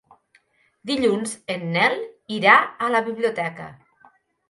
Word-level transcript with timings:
Dilluns 0.91 1.35
en 1.57 1.67
Nel 1.77 1.99
irà 2.41 2.59
a 2.89 2.93
la 2.97 3.07
biblioteca. 3.13 3.73